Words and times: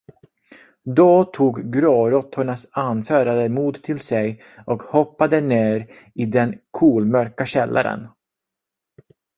Då 0.83 1.23
tog 1.23 1.71
gråråttornas 1.73 2.67
anförare 2.71 3.49
mod 3.49 3.83
till 3.83 3.99
sig 3.99 4.41
och 4.65 4.81
hoppade 4.83 5.41
ner 5.41 5.87
i 6.13 6.25
den 6.25 6.59
kolmörka 6.71 7.45
källaren. 7.45 8.07